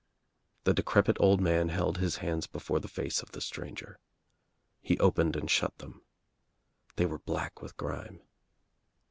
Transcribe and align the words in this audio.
The 0.63 0.73
decrepit 0.73 1.17
old 1.19 1.41
man 1.41 1.69
held 1.69 1.99
his 1.99 2.15
hands 2.25 2.47
before 2.47 2.79
the 2.79 2.87
face 2.87 3.21
of 3.21 3.33
the 3.33 3.39
stranger. 3.39 3.99
He 4.81 4.97
opened 4.97 5.35
and 5.35 5.47
shut 5.47 5.77
them. 5.77 6.01
They 6.95 7.05
were 7.05 7.19
black 7.19 7.61
with 7.61 7.77
grime. 7.77 8.19